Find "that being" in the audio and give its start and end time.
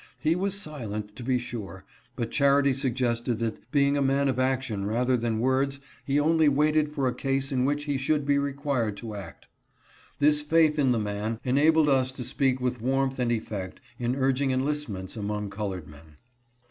3.37-3.95